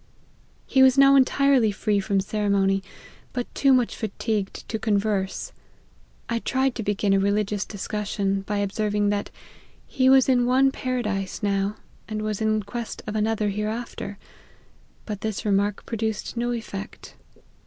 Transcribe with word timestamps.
He 0.65 0.81
was 0.81 0.97
now 0.97 1.15
entirely 1.15 1.71
free 1.71 1.99
from 1.99 2.21
ceremony, 2.21 2.81
but 3.33 3.53
too 3.53 3.71
much 3.71 3.95
fatigued 3.95 4.67
to 4.67 4.79
con 4.79 4.97
verse. 4.97 5.51
I 6.27 6.39
tried 6.39 6.73
to 6.73 6.81
begin 6.81 7.13
a 7.13 7.19
religious 7.19 7.65
discussion, 7.65 8.41
by 8.41 8.57
observing 8.57 9.09
that' 9.09 9.29
4 9.29 9.33
he 9.85 10.09
was 10.09 10.27
in 10.27 10.47
one 10.47 10.71
paradise 10.71 11.43
now, 11.43 11.75
and 12.07 12.23
was 12.23 12.41
in 12.41 12.63
quest 12.63 13.03
of 13.05 13.15
another 13.15 13.49
hereafter,' 13.49 14.17
but 15.05 15.21
this 15.21 15.45
remark 15.45 15.85
produced 15.85 16.35
no 16.35 16.51
effect." 16.51 17.13